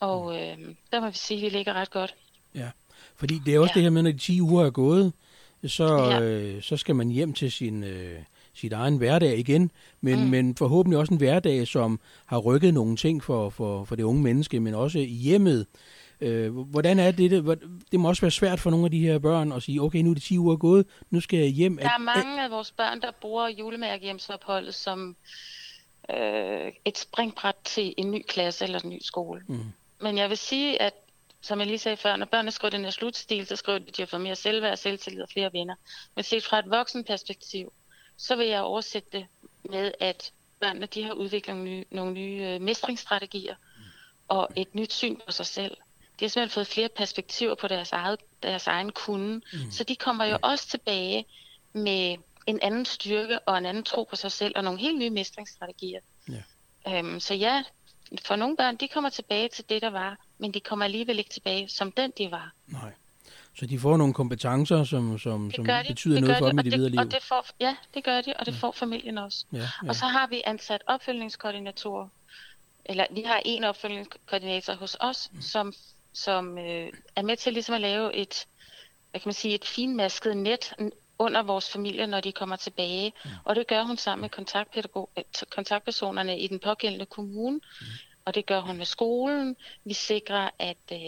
Og 0.00 0.32
mm. 0.32 0.38
øh, 0.38 0.74
der 0.92 1.00
må 1.00 1.10
vi 1.10 1.16
sige, 1.16 1.46
at 1.46 1.52
vi 1.52 1.56
ligger 1.56 1.72
ret 1.72 1.90
godt. 1.90 2.14
Ja, 2.54 2.70
fordi 3.16 3.40
det 3.46 3.54
er 3.54 3.58
også 3.60 3.72
ja. 3.72 3.74
det 3.74 3.82
her 3.82 3.90
med, 3.90 4.02
når 4.02 4.12
de 4.12 4.18
10 4.18 4.40
uger 4.40 4.66
er 4.66 4.70
gået, 4.70 5.12
så, 5.66 5.96
ja. 5.96 6.20
øh, 6.20 6.62
så 6.62 6.76
skal 6.76 6.96
man 6.96 7.08
hjem 7.08 7.32
til 7.32 7.52
sin, 7.52 7.84
øh, 7.84 8.18
sit 8.54 8.72
egen 8.72 8.96
hverdag 8.96 9.38
igen, 9.38 9.70
men, 10.00 10.24
mm. 10.24 10.30
men 10.30 10.56
forhåbentlig 10.56 10.98
også 10.98 11.12
en 11.14 11.18
hverdag, 11.18 11.68
som 11.68 12.00
har 12.26 12.38
rykket 12.38 12.74
nogle 12.74 12.96
ting 12.96 13.22
for, 13.22 13.50
for, 13.50 13.84
for 13.84 13.96
det 13.96 14.02
unge 14.02 14.22
menneske, 14.22 14.60
men 14.60 14.74
også 14.74 14.98
i 14.98 15.04
hjemmet. 15.04 15.66
Øh, 16.20 16.56
hvordan 16.58 16.98
er 16.98 17.10
det, 17.10 17.30
det? 17.30 17.60
Det 17.92 18.00
må 18.00 18.08
også 18.08 18.20
være 18.20 18.30
svært 18.30 18.60
for 18.60 18.70
nogle 18.70 18.84
af 18.84 18.90
de 18.90 19.00
her 19.00 19.18
børn 19.18 19.52
at 19.52 19.62
sige, 19.62 19.82
okay, 19.82 19.98
nu 19.98 20.10
er 20.10 20.14
det 20.14 20.22
10 20.22 20.38
uger 20.38 20.56
gået, 20.56 20.86
nu 21.10 21.20
skal 21.20 21.38
jeg 21.38 21.48
hjem. 21.48 21.76
Der 21.76 21.84
er 21.84 21.98
mange 21.98 22.44
af 22.44 22.50
vores 22.50 22.70
børn, 22.70 23.00
der 23.00 23.10
bruger 23.10 23.48
julemærkehjemsopholdet 23.48 24.74
som 24.74 25.16
øh, 26.10 26.72
et 26.84 26.98
springbræt 26.98 27.54
til 27.64 27.94
en 27.96 28.10
ny 28.10 28.22
klasse 28.28 28.64
eller 28.64 28.78
en 28.78 28.90
ny 28.90 28.98
skole. 29.00 29.42
Mm. 29.46 29.58
Men 30.00 30.18
jeg 30.18 30.28
vil 30.28 30.38
sige, 30.38 30.82
at 30.82 30.94
som 31.40 31.58
jeg 31.58 31.66
lige 31.66 31.78
sagde 31.78 31.96
før, 31.96 32.16
når 32.16 32.26
børnene 32.26 32.50
skriver 32.50 32.70
den 32.70 32.84
her 32.84 32.90
slutstil, 32.90 33.46
så 33.46 33.56
skriver 33.56 33.78
de, 33.78 33.84
at 33.88 33.96
de 33.96 34.02
har 34.02 34.06
fået 34.06 34.22
mere 34.22 34.36
selvværd, 34.36 34.76
selvtillid 34.76 35.22
og 35.22 35.28
flere 35.28 35.52
venner. 35.52 35.74
Men 36.14 36.24
set 36.24 36.44
fra 36.44 36.58
et 36.58 36.70
voksenperspektiv, 36.70 37.72
så 38.16 38.36
vil 38.36 38.46
jeg 38.46 38.60
oversætte 38.62 39.08
det 39.12 39.26
med, 39.70 39.92
at 40.00 40.32
børnene 40.60 40.86
de 40.86 41.02
har 41.04 41.12
udviklet 41.12 41.56
nogle 41.56 41.70
nye, 41.70 41.84
nogle 41.90 42.12
nye 42.12 42.42
øh, 42.42 42.60
mestringsstrategier 42.60 43.54
og 44.28 44.48
et 44.56 44.74
nyt 44.74 44.92
syn 44.92 45.16
på 45.26 45.32
sig 45.32 45.46
selv. 45.46 45.76
De 46.20 46.24
har 46.24 46.28
simpelthen 46.28 46.54
fået 46.54 46.66
flere 46.66 46.88
perspektiver 46.88 47.54
på 47.54 47.68
deres, 47.68 47.92
eget, 47.92 48.20
deres 48.42 48.66
egen 48.66 48.92
kunde, 48.92 49.34
mm. 49.34 49.70
så 49.70 49.84
de 49.84 49.96
kommer 49.96 50.24
jo 50.24 50.38
også 50.42 50.68
tilbage 50.68 51.26
med 51.72 52.16
en 52.46 52.58
anden 52.62 52.84
styrke 52.84 53.38
og 53.38 53.58
en 53.58 53.66
anden 53.66 53.84
tro 53.84 54.04
på 54.10 54.16
sig 54.16 54.32
selv 54.32 54.52
og 54.56 54.64
nogle 54.64 54.80
helt 54.80 54.98
nye 54.98 55.10
mestringsstrategier. 55.10 56.00
Ja. 56.28 56.98
Øhm, 56.98 57.20
så 57.20 57.34
ja, 57.34 57.62
for 58.24 58.36
nogle 58.36 58.56
børn, 58.56 58.76
de 58.76 58.88
kommer 58.88 59.10
tilbage 59.10 59.48
til 59.48 59.64
det, 59.68 59.82
der 59.82 59.90
var, 59.90 60.16
men 60.38 60.54
de 60.54 60.60
kommer 60.60 60.84
alligevel 60.84 61.18
ikke 61.18 61.30
tilbage 61.30 61.68
som 61.68 61.92
den, 61.92 62.12
de 62.18 62.30
var. 62.30 62.52
Nej. 62.66 62.92
Så 63.58 63.66
de 63.66 63.78
får 63.78 63.96
nogle 63.96 64.14
kompetencer, 64.14 64.84
som, 64.84 65.18
som, 65.18 65.50
som 65.52 65.64
de. 65.64 65.84
betyder 65.88 66.14
det 66.14 66.22
noget 66.22 66.38
for 66.38 66.46
de. 66.46 66.50
dem 66.50 66.58
i 66.58 66.62
det, 66.62 66.72
det 66.72 66.78
videre 66.78 66.90
liv? 66.90 67.00
Og 67.00 67.10
det 67.10 67.22
får, 67.22 67.46
ja, 67.60 67.76
det 67.94 68.04
gør 68.04 68.20
de, 68.20 68.34
og 68.36 68.46
det 68.46 68.52
ja. 68.52 68.58
får 68.58 68.72
familien 68.72 69.18
også. 69.18 69.44
Ja, 69.52 69.58
ja. 69.58 69.68
Og 69.88 69.94
så 69.94 70.06
har 70.06 70.26
vi 70.26 70.42
ansat 70.46 70.82
opfølgningskoordinatorer, 70.86 72.08
eller 72.84 73.06
vi 73.10 73.22
har 73.22 73.42
en 73.44 73.64
opfølgningskoordinator 73.64 74.74
hos 74.74 74.96
os, 75.00 75.30
mm. 75.32 75.42
som, 75.42 75.72
som 76.24 76.58
øh, 76.58 76.92
er 77.16 77.22
med 77.22 77.36
til 77.36 77.52
ligesom 77.52 77.74
at 77.74 77.80
lave 77.80 78.14
et, 78.14 78.46
hvad 79.10 79.20
kan 79.20 79.28
man 79.28 79.34
sige, 79.34 79.54
et 79.54 79.64
finmasket 79.64 80.36
net 80.36 80.74
under 81.18 81.42
vores 81.42 81.70
familie, 81.70 82.06
når 82.06 82.20
de 82.20 82.32
kommer 82.32 82.56
tilbage. 82.56 83.12
Mm. 83.24 83.30
Og 83.44 83.56
det 83.56 83.66
gør 83.66 83.82
hun 83.82 83.96
sammen 83.96 84.20
med 84.20 84.30
kontaktpædagog, 84.30 85.10
øh, 85.18 85.24
kontaktpersonerne 85.50 86.38
i 86.38 86.46
den 86.46 86.58
pågældende 86.58 87.06
kommune. 87.06 87.60
Mm. 87.80 87.86
Og 88.24 88.34
det 88.34 88.46
gør 88.46 88.60
hun 88.60 88.76
med 88.76 88.86
skolen. 88.86 89.56
Vi 89.84 89.94
sikrer, 89.94 90.50
at 90.58 90.92
øh, 90.92 90.98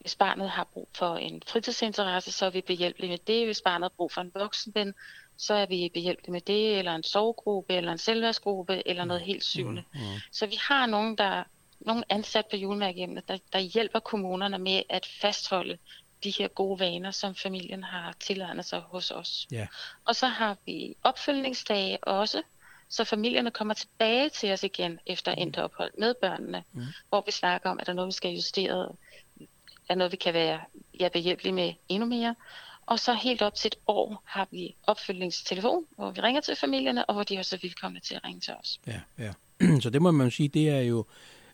hvis 0.00 0.14
barnet 0.14 0.50
har 0.50 0.64
brug 0.64 0.88
for 0.94 1.16
en 1.16 1.42
fritidsinteresse, 1.46 2.32
så 2.32 2.46
er 2.46 2.50
vi 2.50 2.60
behjælpelige 2.60 3.10
med 3.10 3.18
det. 3.18 3.46
Hvis 3.46 3.62
barnet 3.62 3.84
har 3.84 3.96
brug 3.96 4.12
for 4.12 4.20
en 4.20 4.30
voksenven, 4.34 4.94
så 5.36 5.54
er 5.54 5.66
vi 5.66 5.90
behjælpelige 5.94 6.32
med 6.32 6.40
det, 6.40 6.78
eller 6.78 6.94
en 6.94 7.02
sovegruppe, 7.02 7.74
eller 7.74 7.92
en 7.92 7.98
selvværdsgruppe, 7.98 8.82
eller 8.86 9.04
noget 9.04 9.22
helt 9.22 9.44
syvende. 9.44 9.84
Mm. 9.94 10.00
Mm. 10.00 10.06
Så 10.32 10.46
vi 10.46 10.58
har 10.68 10.86
nogen, 10.86 11.18
der 11.18 11.44
nogen 11.80 12.04
ansat 12.08 12.46
på 12.46 12.56
julemærkehjemmet, 12.56 13.28
der, 13.28 13.38
der 13.52 13.58
hjælper 13.58 13.98
kommunerne 13.98 14.58
med 14.58 14.82
at 14.88 15.06
fastholde 15.20 15.78
de 16.24 16.30
her 16.30 16.48
gode 16.48 16.80
vaner, 16.80 17.10
som 17.10 17.34
familien 17.34 17.84
har 17.84 18.14
tilegnet 18.20 18.64
sig 18.64 18.80
hos 18.80 19.10
os. 19.10 19.46
Ja. 19.50 19.66
Og 20.04 20.16
så 20.16 20.26
har 20.26 20.56
vi 20.66 20.94
opfølgningsdage 21.02 22.04
også, 22.04 22.42
så 22.88 23.04
familierne 23.04 23.50
kommer 23.50 23.74
tilbage 23.74 24.28
til 24.28 24.52
os 24.52 24.62
igen 24.62 24.98
efter 25.06 25.34
mm. 25.34 25.42
endt 25.42 25.58
ophold 25.58 25.90
med 25.98 26.14
børnene, 26.20 26.64
mm. 26.72 26.82
hvor 27.08 27.22
vi 27.26 27.32
snakker 27.32 27.70
om, 27.70 27.78
at 27.78 27.86
der 27.86 27.92
er 27.92 27.96
noget, 27.96 28.06
vi 28.06 28.12
skal 28.12 28.34
justere, 28.34 28.88
er 29.88 29.94
noget, 29.94 30.12
vi 30.12 30.16
kan 30.16 30.34
være 30.34 30.60
ja, 31.00 31.08
behjælpelige 31.08 31.52
med 31.52 31.72
endnu 31.88 32.08
mere. 32.08 32.34
Og 32.86 32.98
så 32.98 33.14
helt 33.14 33.42
op 33.42 33.54
til 33.54 33.68
et 33.68 33.78
år 33.86 34.22
har 34.24 34.48
vi 34.50 34.74
opfølgningstelefon, 34.86 35.84
hvor 35.96 36.10
vi 36.10 36.20
ringer 36.20 36.40
til 36.40 36.56
familierne, 36.56 37.04
og 37.04 37.14
hvor 37.14 37.22
de 37.22 37.38
også 37.38 37.56
er 37.56 37.60
velkomne 37.62 38.00
til 38.00 38.14
at 38.14 38.24
ringe 38.24 38.40
til 38.40 38.54
os. 38.54 38.80
Ja, 38.86 39.00
ja. 39.18 39.32
Så 39.82 39.90
det 39.90 40.02
må 40.02 40.10
man 40.10 40.30
sige, 40.30 40.48
det 40.48 40.68
er 40.68 40.80
jo 40.80 41.06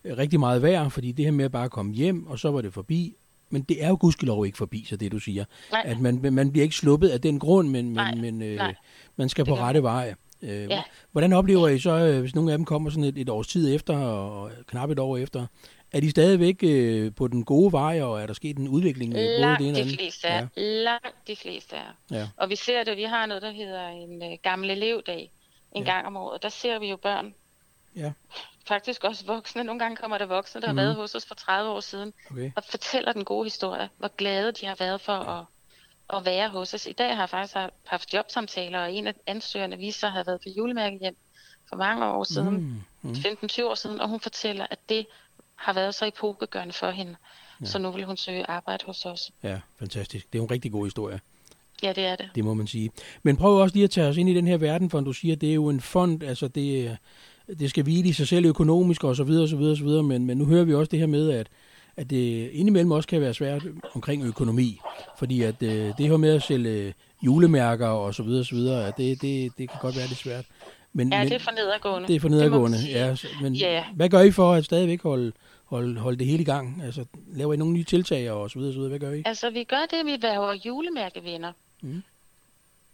rigtig 0.04 0.40
meget 0.40 0.62
værd, 0.62 0.90
fordi 0.90 1.12
det 1.12 1.24
her 1.24 1.32
med 1.32 1.44
at 1.44 1.52
bare 1.52 1.68
komme 1.68 1.94
hjem, 1.94 2.26
og 2.26 2.38
så 2.38 2.50
var 2.50 2.60
det 2.60 2.74
forbi, 2.74 3.14
men 3.50 3.62
det 3.62 3.84
er 3.84 3.88
jo 3.88 3.96
gudskelov 4.00 4.46
ikke 4.46 4.58
forbi, 4.58 4.84
så 4.88 4.96
det 4.96 5.12
du 5.12 5.18
siger. 5.18 5.44
Nej. 5.72 5.82
At 5.84 6.00
man, 6.00 6.20
man 6.32 6.50
bliver 6.52 6.62
ikke 6.62 6.76
sluppet 6.76 7.08
af 7.08 7.20
den 7.20 7.38
grund, 7.38 7.68
men, 7.68 7.84
men, 7.84 7.94
nej, 7.94 8.14
men 8.14 8.42
øh, 8.42 8.56
nej. 8.56 8.74
man 9.16 9.28
skal 9.28 9.44
på 9.44 9.54
rette 9.54 9.82
vej. 9.82 10.14
Øh, 10.42 10.70
Ja. 10.70 10.82
Hvordan 11.12 11.32
oplever 11.32 11.68
I 11.68 11.78
så, 11.78 11.90
øh, 11.90 12.20
hvis 12.20 12.34
nogle 12.34 12.52
af 12.52 12.58
dem 12.58 12.64
kommer 12.64 12.90
sådan 12.90 13.04
et, 13.04 13.18
et 13.18 13.28
års 13.28 13.46
tid 13.46 13.74
efter, 13.74 13.98
og 13.98 14.50
knap 14.66 14.90
et 14.90 14.98
år 14.98 15.16
efter, 15.16 15.46
er 15.92 16.00
de 16.00 16.10
stadigvæk 16.10 16.56
øh, 16.62 17.14
på 17.14 17.28
den 17.28 17.44
gode 17.44 17.72
vej, 17.72 18.02
og 18.02 18.22
er 18.22 18.26
der 18.26 18.34
sket 18.34 18.56
en 18.56 18.68
udvikling? 18.68 19.12
i 19.12 19.14
både 19.14 19.40
Langt 19.40 19.60
det 19.60 19.68
ene 19.68 19.78
de 19.78 19.96
fleste 19.96 20.28
er. 20.28 20.46
Ja. 20.56 20.62
Langt 20.62 21.16
de 21.28 21.36
fleste 21.36 21.76
er. 21.76 21.96
Ja. 22.10 22.28
Og 22.36 22.50
vi 22.50 22.56
ser 22.56 22.84
det, 22.84 22.96
vi 22.96 23.02
har 23.02 23.26
noget, 23.26 23.42
der 23.42 23.50
hedder 23.52 23.88
en 23.88 24.22
øh, 24.22 24.38
gammel 24.42 24.70
elevdag 24.70 25.30
en 25.72 25.84
ja. 25.84 25.92
gang 25.92 26.06
om 26.06 26.16
året. 26.16 26.42
Der 26.42 26.48
ser 26.48 26.78
vi 26.78 26.90
jo 26.90 26.96
børn, 26.96 27.34
Ja, 27.96 28.12
faktisk 28.68 29.04
også 29.04 29.26
voksne. 29.26 29.64
Nogle 29.64 29.78
gange 29.78 29.96
kommer 29.96 30.18
der 30.18 30.26
voksne, 30.26 30.60
der 30.60 30.68
Mhm. 30.72 30.78
har 30.78 30.84
været 30.84 30.96
hos 30.96 31.14
os 31.14 31.26
for 31.26 31.34
30 31.34 31.70
år 31.70 31.80
siden, 31.80 32.12
okay. 32.30 32.50
og 32.56 32.64
fortæller 32.64 33.12
den 33.12 33.24
gode 33.24 33.44
historie, 33.44 33.88
hvor 33.98 34.08
glade 34.16 34.52
de 34.52 34.66
har 34.66 34.76
været 34.78 35.00
for 35.00 35.12
at, 35.12 35.44
at 36.16 36.24
være 36.24 36.48
hos 36.48 36.74
os. 36.74 36.86
I 36.86 36.92
dag 36.92 37.08
har 37.16 37.22
jeg 37.22 37.28
faktisk 37.30 37.56
haft 37.84 38.14
jobsamtaler, 38.14 38.80
og 38.80 38.92
en 38.92 39.06
af 39.06 39.14
ansøgerne 39.26 39.76
viste 39.76 40.00
sig 40.00 40.06
at 40.06 40.12
have 40.12 40.26
været 40.26 40.40
på 40.40 40.48
julemærkehjem 40.56 41.16
for 41.68 41.76
mange 41.76 42.06
år 42.06 42.24
siden, 42.24 42.54
Mm, 43.02 43.10
mm. 43.10 43.14
15-20 43.14 43.64
år 43.70 43.74
siden, 43.74 44.00
og 44.00 44.08
hun 44.08 44.20
fortæller, 44.20 44.66
at 44.70 44.78
det 44.88 45.06
har 45.54 45.72
været 45.72 45.94
så 45.94 46.06
epokegørende 46.06 46.72
for 46.74 46.90
hende. 46.90 47.16
Ja. 47.60 47.66
Så 47.66 47.78
nu 47.78 47.90
vil 47.90 48.04
hun 48.04 48.16
søge 48.16 48.50
arbejde 48.50 48.84
hos 48.86 49.06
os. 49.06 49.30
Ja, 49.42 49.60
fantastisk. 49.78 50.32
Det 50.32 50.38
er 50.38 50.42
en 50.42 50.50
rigtig 50.50 50.72
god 50.72 50.86
historie. 50.86 51.20
Ja, 51.82 51.92
det 51.92 52.06
er 52.06 52.16
det. 52.16 52.30
Det 52.34 52.44
må 52.44 52.54
man 52.54 52.66
sige. 52.66 52.90
Men 53.22 53.36
prøv 53.36 53.56
også 53.60 53.74
lige 53.74 53.84
at 53.84 53.90
tage 53.90 54.06
os 54.06 54.16
ind 54.16 54.28
i 54.28 54.34
den 54.34 54.46
her 54.46 54.56
verden, 54.56 54.90
for 54.90 55.00
du 55.00 55.12
siger, 55.12 55.36
det 55.36 55.50
er 55.50 55.54
jo 55.54 55.68
en 55.68 55.80
fond, 55.80 56.22
altså 56.22 56.48
det, 56.48 56.98
det 57.58 57.70
skal 57.70 57.84
hvile 57.84 58.08
i 58.08 58.12
sig 58.12 58.28
selv 58.28 58.46
økonomisk 58.46 59.04
og 59.04 59.16
så 59.16 59.24
videre, 59.24 59.42
og 59.42 59.48
så 59.48 59.56
videre, 59.56 59.72
og 59.72 59.76
så 59.78 59.84
videre, 59.84 60.02
men, 60.02 60.26
men 60.26 60.38
nu 60.38 60.44
hører 60.44 60.64
vi 60.64 60.74
også 60.74 60.90
det 60.90 60.98
her 60.98 61.06
med, 61.06 61.30
at, 61.30 61.46
at 61.96 62.10
det 62.10 62.50
indimellem 62.50 62.90
også 62.90 63.08
kan 63.08 63.20
være 63.20 63.34
svært 63.34 63.62
omkring 63.94 64.24
økonomi, 64.24 64.80
fordi 65.18 65.42
at 65.42 65.62
øh, 65.62 65.92
det 65.98 66.08
her 66.08 66.16
med 66.16 66.34
at 66.34 66.42
sælge 66.42 66.94
julemærker 67.22 67.86
og 67.86 68.14
så 68.14 68.22
videre, 68.22 68.40
og 68.40 68.46
så 68.46 68.54
videre, 68.54 68.86
at 68.88 68.96
det, 68.96 69.22
det, 69.22 69.52
det 69.58 69.70
kan 69.70 69.78
godt 69.80 69.96
være 69.96 70.06
lidt 70.06 70.18
svært. 70.18 70.44
Men, 70.92 71.12
Ja, 71.12 71.18
men, 71.18 71.28
det 71.28 71.34
er 71.34 71.38
for 71.38 71.50
nedadgående. 71.50 72.08
det 72.08 72.16
er 72.16 72.20
for 72.20 72.28
nedadgående, 72.28 72.78
sige. 72.78 73.06
ja. 73.06 73.16
Men 73.42 73.54
Ja. 73.54 73.84
hvad 73.94 74.08
gør 74.08 74.20
I 74.20 74.30
for 74.30 74.52
at 74.52 74.64
stadigvæk 74.64 75.02
holde, 75.02 75.32
holde, 75.64 76.00
holde 76.00 76.18
det 76.18 76.26
hele 76.26 76.42
i 76.42 76.44
gang? 76.44 76.82
Altså, 76.84 77.04
laver 77.32 77.54
I 77.54 77.56
nogle 77.56 77.72
nye 77.74 77.84
tiltag 77.84 78.30
og 78.30 78.50
så 78.50 78.58
videre, 78.58 78.72
så 78.72 78.78
videre? 78.78 78.88
Hvad 78.88 78.98
gør 78.98 79.12
I? 79.12 79.22
Altså, 79.26 79.50
vi 79.50 79.64
gør 79.64 79.86
det, 79.90 80.06
vi 80.06 80.22
værver 80.22 80.52
julemærkevenner. 80.66 81.52
Mm. 81.82 82.02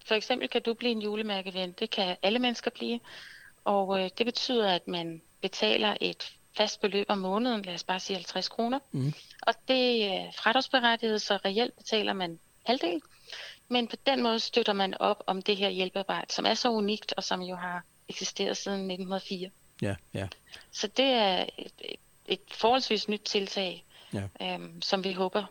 For 0.06 0.14
eksempel 0.14 0.48
kan 0.48 0.62
du 0.66 0.74
blive 0.74 0.92
en 0.92 1.02
julemærkeven. 1.02 1.74
Det 1.80 1.90
kan 1.90 2.16
alle 2.22 2.38
mennesker 2.38 2.70
blive. 2.70 2.98
Og 3.64 4.00
øh, 4.00 4.10
det 4.18 4.26
betyder, 4.26 4.74
at 4.74 4.88
man 4.88 5.22
betaler 5.40 5.96
et 6.00 6.32
fast 6.56 6.80
beløb 6.80 7.06
om 7.08 7.18
måneden, 7.18 7.62
lad 7.62 7.74
os 7.74 7.84
bare 7.84 8.00
sige 8.00 8.16
50 8.16 8.48
kroner. 8.48 8.78
Mm. 8.92 9.12
Og 9.42 9.54
det 9.68 10.04
er 10.04 10.32
fradragsberettiget, 10.32 11.22
så 11.22 11.38
reelt 11.44 11.76
betaler 11.76 12.12
man 12.12 12.38
halvdel. 12.66 13.00
Men 13.68 13.88
på 13.88 13.96
den 14.06 14.22
måde 14.22 14.40
støtter 14.40 14.72
man 14.72 14.94
op 15.00 15.22
om 15.26 15.42
det 15.42 15.56
her 15.56 15.68
hjælpearbejde, 15.68 16.32
som 16.32 16.46
er 16.46 16.54
så 16.54 16.70
unikt, 16.70 17.14
og 17.16 17.24
som 17.24 17.42
jo 17.42 17.56
har 17.56 17.84
eksisteret 18.08 18.56
siden 18.56 18.90
1904. 18.90 19.50
Ja, 19.82 19.94
ja, 20.14 20.28
Så 20.72 20.86
det 20.86 21.04
er 21.04 21.46
et, 21.58 21.96
et, 22.26 22.40
forholdsvis 22.52 23.08
nyt 23.08 23.20
tiltag, 23.20 23.84
ja, 24.12 24.22
øhm, 24.42 24.82
som 24.82 25.04
vi 25.04 25.12
håber, 25.12 25.44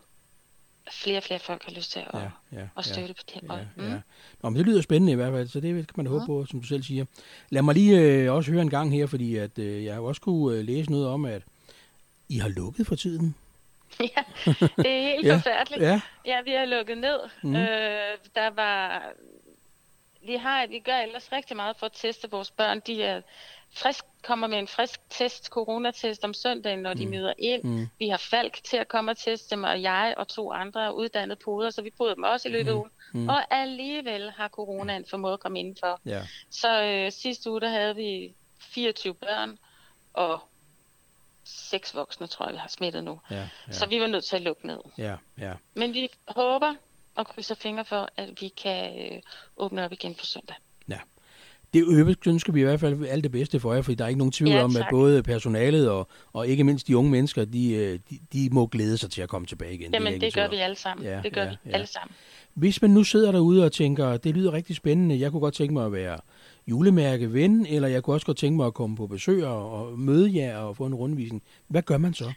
flere 0.92 1.18
og 1.18 1.24
flere 1.24 1.40
folk 1.40 1.64
har 1.66 1.72
lyst 1.72 1.92
til 1.92 2.00
at, 2.00 2.08
ja, 2.14 2.20
ja, 2.52 2.62
at 2.62 2.70
ja. 2.78 2.82
støtte 2.82 3.14
på 3.14 3.22
den 3.34 3.42
Ja, 3.44 3.48
måde. 3.48 3.68
ja. 3.90 3.96
Mm. 3.96 4.02
Nå, 4.44 4.50
men 4.50 4.58
det 4.58 4.66
lyder 4.66 4.82
spændende 4.82 5.12
i 5.14 5.16
hvert 5.16 5.32
fald, 5.34 5.48
så 5.48 5.60
det 5.60 5.76
kan 5.88 5.94
man 5.98 6.06
håbe 6.08 6.26
på, 6.26 6.46
som 6.46 6.62
du 6.62 6.68
selv 6.68 6.84
siger. 6.84 7.06
Lad 7.50 7.62
mig 7.62 7.74
lige 7.76 8.00
øh, 8.00 8.34
også 8.34 8.52
høre 8.52 8.62
en 8.62 8.70
gang 8.70 8.92
her, 8.94 9.06
fordi 9.08 9.36
at, 9.36 9.60
øh, 9.60 9.86
jeg 9.86 9.94
har 9.94 10.02
også 10.02 10.22
kunne 10.22 10.58
øh, 10.58 10.66
læse 10.66 10.92
noget 10.92 11.08
om, 11.08 11.26
at 11.26 11.42
I 12.30 12.38
har 12.38 12.50
lukket 12.50 12.88
for 12.88 12.96
tiden. 12.96 13.36
ja, 14.00 14.24
det 14.46 14.86
er 14.86 15.02
helt 15.02 15.26
Ja, 15.26 15.30
ja. 15.32 15.36
forfærdeligt. 15.36 15.82
Ja, 15.84 16.02
Ja, 16.26 16.42
vi 16.42 16.52
har 16.52 16.66
lukket 16.66 16.98
ned. 16.98 17.20
Mm. 17.44 17.56
Øh, 17.56 18.18
der 18.36 18.50
var... 18.50 19.04
Vi, 20.26 20.36
har, 20.36 20.68
vi 20.68 20.80
gør 20.80 20.98
ellers 20.98 21.32
rigtig 21.32 21.56
meget 21.56 21.76
for 21.80 21.86
at 21.86 21.92
teste 21.96 22.32
vores 22.32 22.52
børn. 22.52 22.82
De 22.88 23.04
er 23.04 23.22
frisk, 23.74 24.06
kommer 24.24 24.48
med 24.48 24.60
en 24.60 24.68
frisk 24.68 25.00
test, 25.10 25.46
coronatest 25.48 26.24
om 26.24 26.34
søndagen, 26.34 26.80
når 26.80 26.94
de 26.94 27.06
Mm. 27.06 27.12
møder 27.12 27.34
ind. 27.38 27.64
mm, 27.64 27.88
Vi 28.00 28.10
har 28.10 28.18
Falk 28.18 28.64
til 28.64 28.78
at 28.78 28.88
komme 28.88 29.12
og 29.12 29.18
teste 29.18 29.56
dem, 29.56 29.64
og 29.64 29.82
jeg 29.82 30.14
og 30.18 30.28
to 30.28 30.52
andre 30.52 30.86
er 30.86 30.90
uddannede 30.90 31.40
poder, 31.46 31.70
så 31.70 31.82
vi 31.82 31.90
poder 31.98 32.14
dem 32.14 32.24
også 32.24 32.48
i 32.48 32.52
løbet 32.52 32.72
af 32.72 32.76
ugen. 32.76 32.92
mm. 33.14 33.30
Og 33.30 33.54
alligevel 33.54 34.32
har 34.32 34.48
coronaen 34.48 35.06
formået 35.10 35.34
at 35.34 35.40
komme 35.40 35.60
indenfor. 35.60 36.00
ja, 36.06 36.22
Så 36.50 36.84
øh, 36.84 37.12
sidste 37.12 37.52
uge, 37.52 37.62
der 37.62 37.70
havde 37.70 37.96
vi 37.96 38.34
24 38.60 39.14
børn, 39.14 39.58
og 40.14 40.40
seks 41.44 41.96
voksne, 41.96 42.28
tror 42.28 42.46
jeg, 42.46 42.54
vi 42.54 42.58
har 42.60 42.68
smittet 42.68 43.04
nu. 43.04 43.20
ja, 43.32 43.36
ja, 43.68 43.72
Så 43.72 43.86
vi 43.86 44.02
var 44.02 44.08
nødt 44.08 44.24
til 44.24 44.36
at 44.36 44.42
lukke 44.42 44.68
ned. 44.68 44.80
ja, 44.98 45.16
ja. 45.38 45.54
Men 45.74 45.94
vi 45.94 46.10
håber 46.28 46.76
og 47.16 47.28
krydser 47.28 47.56
fingre 47.56 47.86
for, 47.86 48.10
at 48.18 48.42
vi 48.42 48.48
kan 48.48 49.12
øh, 49.16 49.22
åbne 49.58 49.86
op 49.86 49.92
igen 49.92 50.16
på 50.16 50.26
søndag. 50.26 50.56
Det 51.74 51.84
øvrigt 51.88 52.28
ønsker 52.28 52.54
vi 52.54 52.60
i 52.60 52.64
hvert 52.64 52.80
fald 52.80 53.06
alt 53.06 53.24
det 53.24 53.32
bedste 53.32 53.60
for 53.60 53.74
jer, 53.74 53.82
fordi 53.82 53.96
der 53.96 54.04
er 54.04 54.08
ikke 54.08 54.18
nogen 54.18 54.32
tvivl 54.32 54.52
Ja, 54.52 54.64
om, 54.64 54.76
at 54.76 54.86
både 54.92 55.24
personalet 55.24 55.90
og, 55.90 56.08
og 56.34 56.48
ikke 56.48 56.64
mindst 56.64 56.88
de 56.88 56.98
unge 56.98 57.12
mennesker, 57.12 57.46
de, 57.46 57.74
øh, 57.74 58.00
de, 58.10 58.20
de 58.34 58.50
må 58.52 58.68
glæde 58.68 58.98
sig 58.98 59.12
til 59.12 59.22
at 59.22 59.30
komme 59.30 59.48
tilbage 59.48 59.74
igen. 59.74 59.94
Jamen, 59.94 60.14
det, 60.14 60.22
det 60.22 60.34
gør 60.34 60.50
vi 60.50 60.56
alle 60.56 60.76
sammen. 60.76 61.06
Ja, 61.08 61.20
det 61.24 61.34
gør 61.34 61.44
ja, 61.44 61.50
vi 61.50 61.56
ja. 61.66 61.72
alle 61.72 61.88
sammen. 61.88 62.16
Hvis 62.54 62.82
man 62.82 62.92
nu 62.92 63.04
sidder 63.04 63.32
derude 63.32 63.66
og 63.66 63.72
tænker, 63.72 64.18
det 64.18 64.36
lyder 64.36 64.54
rigtig 64.54 64.76
spændende, 64.76 65.20
jeg 65.20 65.32
kunne 65.32 65.40
godt 65.40 65.54
tænke 65.54 65.74
mig 65.74 65.86
at 65.86 65.94
være 65.94 66.20
julemærkeven, 66.68 67.66
eller 67.66 67.88
jeg 67.88 68.04
kunne 68.04 68.16
også 68.16 68.26
godt 68.26 68.38
tænke 68.38 68.58
mig 68.58 68.68
at 68.68 68.74
komme 68.74 68.96
på 68.96 69.08
besøg 69.08 69.46
og, 69.46 70.00
møde 70.00 70.36
jer 70.36 70.58
og 70.58 70.78
få 70.78 70.86
en 70.86 70.96
rundvisning. 70.96 71.44
Hvad 71.68 71.82
gør 71.82 71.98
man 71.98 72.14
så? 72.14 72.32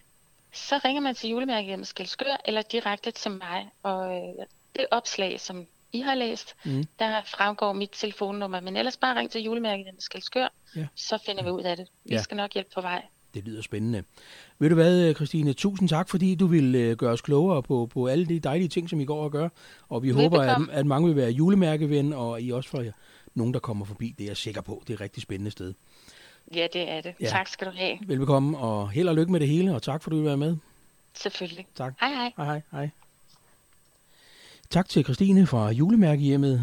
Så 0.53 0.81
ringer 0.85 1.03
man 1.03 1.15
til 1.15 1.31
julemærkehjemmet 1.31 1.89
Skelskør, 1.89 2.41
eller 2.45 2.63
direkte 2.63 3.11
til 3.11 3.31
mig. 3.31 3.69
Og 3.83 4.17
øh, 4.17 4.47
det 4.77 4.87
opslag, 4.91 5.41
som 5.41 5.67
I 5.93 6.01
har 6.01 6.15
læst, 6.15 6.55
Mm. 6.65 6.85
der 6.99 7.21
fremgår 7.27 7.73
mit 7.73 7.91
telefonnummer. 7.93 8.61
Men 8.61 8.77
ellers 8.77 8.97
bare 8.97 9.19
ring 9.19 9.31
til 9.31 9.41
julemærkehjemmet 9.43 10.03
Skelskør, 10.03 10.49
Ja. 10.77 10.87
så 10.95 11.19
finder 11.27 11.43
vi 11.45 11.51
ud 11.51 11.63
af 11.63 11.77
det. 11.77 11.87
Vi 12.05 12.15
Ja. 12.15 12.23
skal 12.23 12.37
nok 12.37 12.53
hjælpe 12.55 12.71
på 12.75 12.81
vej. 12.81 13.03
Det 13.35 13.45
lyder 13.45 13.63
spændende. 13.63 14.03
Ved 14.59 14.69
du 14.69 14.75
hvad, 14.75 15.15
Christine? 15.15 15.53
Tusind 15.53 15.89
tak, 15.89 16.09
fordi 16.09 16.35
du 16.35 16.47
vil 16.47 16.75
øh, 16.75 16.97
gøre 16.97 17.13
os 17.13 17.21
klogere 17.21 17.63
på, 17.63 17.89
på 17.93 18.07
alle 18.07 18.27
de 18.27 18.39
dejlige 18.41 18.69
ting, 18.69 18.91
som 18.91 19.01
I 19.01 19.05
går 19.05 19.25
og 19.25 19.33
gør. 19.33 19.49
Og 19.89 20.03
vi 20.03 20.11
håber, 20.11 20.41
at, 20.41 20.47
Velbekomme. 20.47 20.73
at 20.73 20.87
mange 20.87 21.09
vil 21.09 21.17
være 21.17 21.31
julemærkeven, 21.31 22.13
og 22.13 22.43
I 22.43 22.51
også 22.51 22.71
får 22.71 22.85
nogen, 23.35 23.55
der 23.55 23.61
kommer 23.61 23.85
forbi. 23.85 24.15
Det 24.19 24.25
er 24.25 24.29
jeg 24.29 24.37
sikker 24.37 24.61
på. 24.61 24.83
Det 24.87 24.91
er 24.91 24.95
et 24.95 25.01
rigtig 25.01 25.23
spændende 25.23 25.51
sted. 25.51 25.75
Ja, 26.55 26.67
det 26.73 26.91
er 26.91 27.01
det. 27.01 27.15
Ja. 27.21 27.27
Tak 27.27 27.49
skal 27.49 27.67
du 27.67 27.73
have. 27.77 27.99
Velbekomme, 28.07 28.59
og 28.59 28.91
held 28.91 29.09
og 29.09 29.15
lykke 29.15 29.33
med 29.33 29.41
det 29.41 29.49
hele, 29.49 29.75
og 29.75 29.83
tak 29.83 30.03
for, 30.03 30.09
at 30.09 30.13
du 30.13 30.17
vil 30.17 30.27
være 30.27 30.37
med. 30.37 30.57
Selvfølgelig. 31.15 31.67
Tak. 31.75 31.95
Hej 32.01 32.11
hej. 32.15 32.33
Hej, 32.37 32.45
hej, 32.47 32.63
hej. 32.73 32.91
Tak 34.73 34.89
til 34.89 35.05
Christine 35.05 35.47
fra 35.47 35.71
julemærkehjemmet. 35.71 36.61